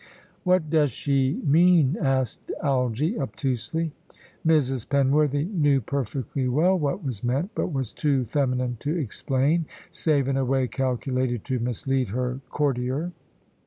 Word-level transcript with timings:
"What 0.43 0.67
does 0.71 0.89
she 0.89 1.39
mean?" 1.45 1.95
asked 2.01 2.51
Algy, 2.63 3.17
obtusely. 3.19 3.91
Mrs. 4.43 4.87
Penworthy 4.89 5.45
knew 5.53 5.79
perfectly 5.79 6.47
well 6.47 6.75
what 6.75 7.03
was 7.03 7.23
meant, 7.23 7.51
but 7.53 7.71
was 7.71 7.93
too 7.93 8.25
feminine 8.25 8.77
to 8.79 8.97
explain, 8.97 9.67
save 9.91 10.27
in 10.27 10.37
a 10.37 10.43
way 10.43 10.67
calculated 10.67 11.45
to 11.45 11.59
mislead 11.59 12.07
her 12.09 12.39
courtier. 12.49 13.11